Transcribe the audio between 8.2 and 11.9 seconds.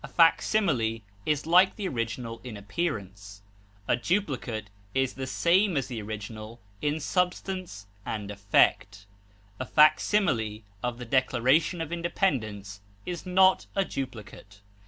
effect; a facsimile of the Declaration